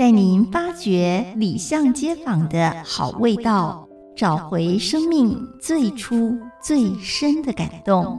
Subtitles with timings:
[0.00, 3.86] 带您发掘里巷街坊的好味道，
[4.16, 8.18] 找回生命最初最深的感动。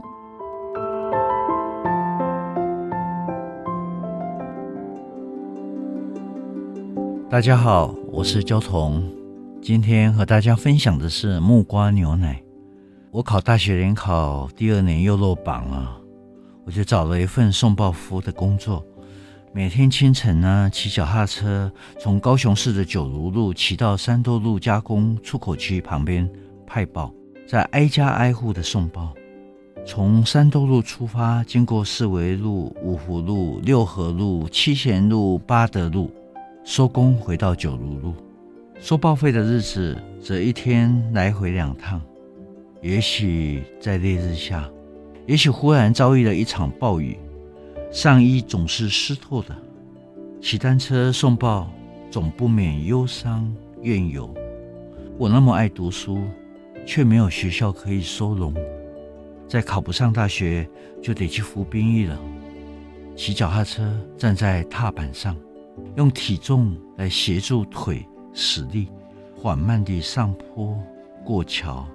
[7.28, 9.02] 大家好，我是焦桐，
[9.60, 12.40] 今天和大家分享的是木瓜牛奶。
[13.10, 16.00] 我考大学联考第二年又落榜了，
[16.64, 18.86] 我就找了一份送报夫的工作。
[19.54, 21.70] 每天清晨呢，骑脚踏车
[22.00, 26.26] 从高雄市的九如路骑到三多路加工出口区旁边
[26.66, 27.12] 派报，
[27.46, 29.12] 再挨家挨户的送报。
[29.84, 36.10] 从三多路出发，经过四维路、五福路、六合路、七贤路、八德路，
[36.64, 38.14] 收工回到九如路。
[38.80, 42.00] 收报废的日子则一天来回两趟。
[42.80, 44.66] 也许在烈日下，
[45.26, 47.18] 也许忽然遭遇了一场暴雨。
[47.92, 49.54] 上衣总是湿透的，
[50.40, 51.70] 骑单车送报
[52.10, 54.32] 总不免忧伤怨尤。
[55.18, 56.24] 我那么爱读书，
[56.86, 58.54] 却没有学校可以收容。
[59.46, 60.66] 再考不上大学，
[61.02, 62.18] 就得去服兵役了。
[63.14, 65.36] 骑脚踏车站在踏板上，
[65.96, 68.88] 用体重来协助腿使力，
[69.36, 70.74] 缓慢地上坡
[71.22, 71.86] 过桥，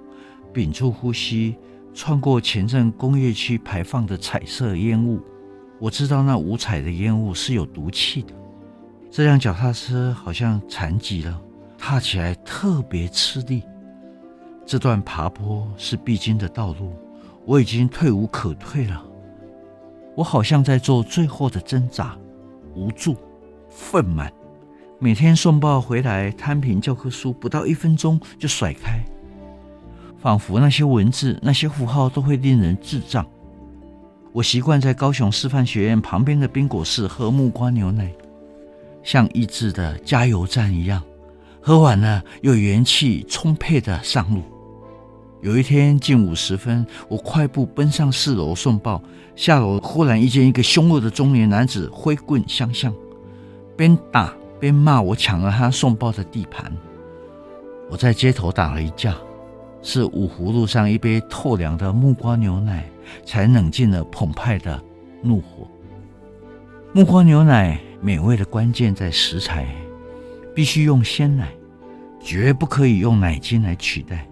[0.52, 1.56] 屏住呼吸，
[1.92, 5.20] 穿过前镇工业区排放的彩色烟雾。
[5.80, 8.34] 我知道那五彩的烟雾是有毒气的。
[9.10, 11.40] 这辆脚踏车好像残疾了，
[11.78, 13.62] 踏起来特别吃力。
[14.66, 16.92] 这段爬坡是必经的道路，
[17.46, 19.02] 我已经退无可退了。
[20.14, 22.16] 我好像在做最后的挣扎，
[22.74, 23.16] 无助、
[23.70, 24.32] 愤满。
[24.98, 29.02] 每天送报回来，摊平教科书，不到一分钟就甩开，
[30.18, 33.24] 仿佛那些文字、那些符号都会令人智障。
[34.38, 38.08] 我习惯在高雄师范学院旁边的冰果室喝木瓜牛奶，
[39.02, 41.02] 像意志的加油站一样，
[41.60, 44.44] 喝完了又元气充沛的上路。
[45.40, 49.02] 有一天近午时分，我快步奔上四楼送报，
[49.34, 52.94] 下楼忽然遇见一个凶恶的中年男子挥棍相向，
[53.76, 56.72] 边打边骂我抢了他送报的地盘。
[57.90, 59.16] 我在街头打了一架。
[59.82, 62.84] 是五福路上一杯透凉的木瓜牛奶，
[63.24, 64.80] 才冷静了澎湃的
[65.22, 65.66] 怒火。
[66.92, 69.66] 木瓜牛奶美味的关键在食材，
[70.54, 71.48] 必须用鲜奶，
[72.20, 74.26] 绝不可以用奶精来取代，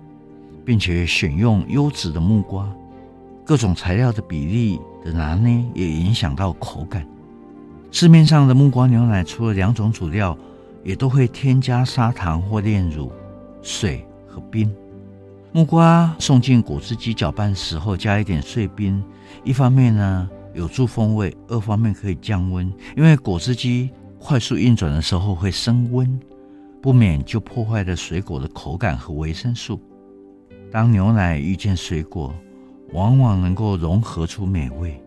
[0.64, 2.68] 并且选用优质的木瓜。
[3.44, 7.06] 各种材料的比例的拿捏也影响到口感。
[7.92, 10.36] 市面上的木瓜牛奶除了两种主料，
[10.82, 13.12] 也都会添加砂糖或炼乳、
[13.62, 14.74] 水和冰。
[15.56, 19.02] 木瓜送进果汁机搅拌时候，加一点碎冰，
[19.42, 26.20] 一方面呢有助风味，二方面可以降温，因为果汁机快速运转的时候会升温，
[26.82, 29.80] 不免就破坏了水果的口感和维生素。
[30.70, 32.34] 当牛奶遇见水果，
[32.92, 35.02] 往往能够融合出美味，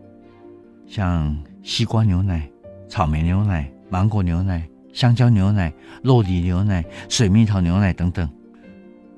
[0.84, 2.50] 像西瓜牛奶、
[2.88, 5.72] 草莓牛奶、芒果牛奶、香蕉牛奶、
[6.02, 8.28] 酪梨牛奶、水蜜桃牛奶等等。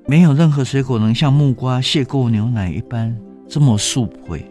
[0.05, 3.17] 没有任何水果能像木瓜邂逅牛奶一般
[3.49, 4.45] 这么速配。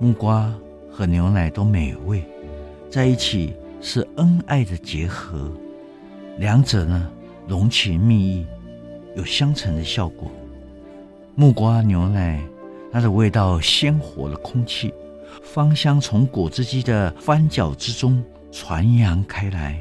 [0.00, 0.52] 木瓜
[0.90, 2.24] 和牛奶都美味，
[2.90, 5.52] 在一起是恩爱的结合，
[6.38, 7.08] 两者呢
[7.46, 8.46] 浓情蜜意，
[9.14, 10.30] 有相乘的效果。
[11.36, 12.42] 木瓜牛奶，
[12.92, 14.92] 它的味道鲜活了空气，
[15.40, 19.80] 芳香从果汁机的翻搅之中传扬开来，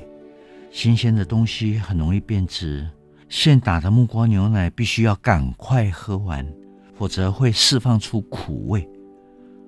[0.72, 2.88] 新鲜的东西很容易变质。
[3.29, 6.47] 现打的木瓜牛奶必须要赶快喝完，
[6.96, 8.88] 否则会释放出苦味，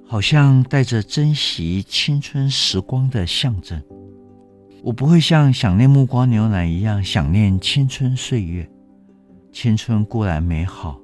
[0.08, 3.82] 好像带着珍惜青春时光的象征。
[4.82, 8.70] 我不会像想念木瓜牛奶一样想念青春岁月。
[9.52, 10.98] 青春固然美好，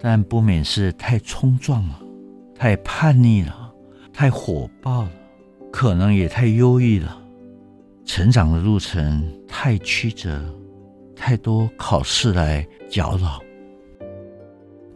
[0.00, 2.00] 但不免是太冲撞了，
[2.56, 3.72] 太叛逆了，
[4.12, 5.10] 太火爆了，
[5.70, 7.16] 可能也太忧郁了。
[8.04, 10.42] 成长的路程太曲折。
[11.20, 13.38] 太多考试来搅扰。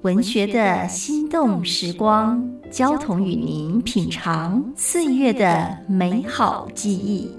[0.01, 7.31] 文学的心动时光，交同与您品尝岁月的美好记忆。